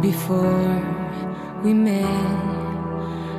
before 0.00 0.82
we 1.62 1.74
met. 1.74 2.04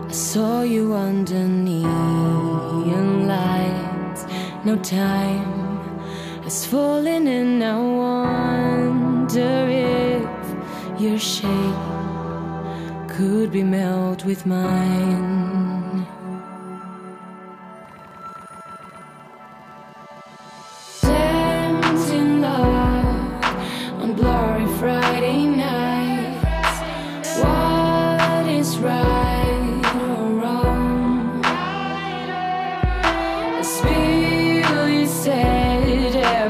I 0.08 0.12
saw 0.12 0.62
you 0.62 0.94
under 0.94 1.48
neon 1.48 3.28
lights. 3.28 4.26
No 4.64 4.76
time 4.78 5.80
has 6.44 6.66
fallen, 6.66 7.28
and 7.28 7.64
I 7.64 7.78
wonder 7.80 9.68
if 9.70 11.02
your 11.02 11.18
shape 11.18 11.76
could 13.08 13.52
be 13.52 13.64
melt 13.64 14.24
with 14.26 14.46
mine. 14.46 16.06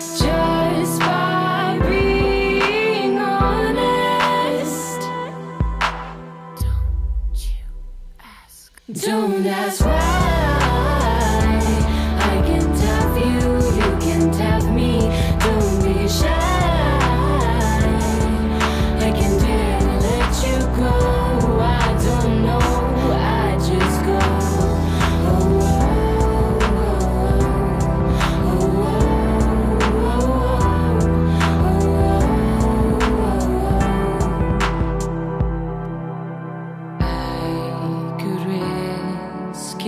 Just 0.00 1.00
by 1.00 1.78
being 1.86 3.18
honest. 3.18 5.00
Don't 6.56 7.38
you 7.52 7.66
ask. 8.18 8.72
Don't 8.90 9.46
ask 9.46 9.84
why. 9.84 10.17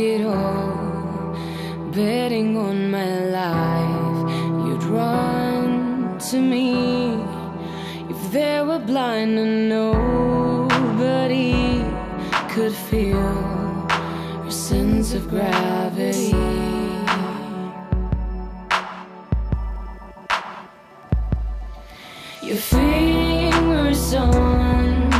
It 0.00 0.24
all, 0.24 1.36
betting 1.92 2.56
on 2.56 2.90
my 2.90 3.20
life. 3.40 4.30
You'd 4.64 4.84
run 4.84 6.18
to 6.30 6.40
me 6.40 7.22
if 8.08 8.32
they 8.32 8.62
were 8.62 8.78
blind 8.78 9.38
and 9.38 9.68
nobody 9.68 11.52
could 12.48 12.72
feel 12.72 13.86
your 14.42 14.50
sense 14.50 15.12
of 15.12 15.28
gravity. 15.28 16.34
Your 22.42 22.56
fingers 22.56 24.14
on 24.14 25.10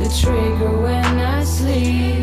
the 0.00 0.08
trigger 0.20 0.72
when 0.80 1.18
I 1.20 1.44
sleep. 1.44 2.22